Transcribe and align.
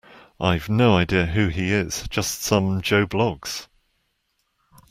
I've 0.39 0.67
no 0.67 0.97
idea 0.97 1.27
who 1.27 1.49
he 1.49 1.71
is: 1.71 2.07
just 2.09 2.41
some 2.41 2.81
Joe 2.81 3.05
Bloggs 3.05 3.67